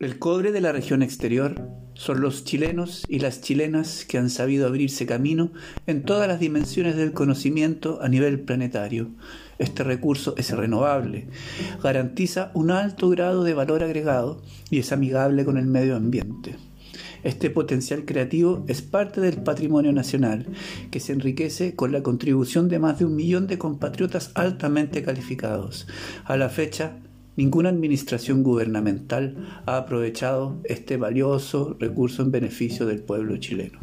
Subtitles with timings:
[0.00, 1.60] El cobre de la región exterior
[1.94, 5.50] son los chilenos y las chilenas que han sabido abrirse camino
[5.88, 9.10] en todas las dimensiones del conocimiento a nivel planetario.
[9.58, 11.26] Este recurso es renovable,
[11.82, 16.54] garantiza un alto grado de valor agregado y es amigable con el medio ambiente.
[17.24, 20.46] Este potencial creativo es parte del patrimonio nacional,
[20.92, 25.88] que se enriquece con la contribución de más de un millón de compatriotas altamente calificados.
[26.24, 26.98] A la fecha,
[27.38, 33.78] Ninguna administración gubernamental ha aprovechado este valioso recurso en beneficio del pueblo chileno.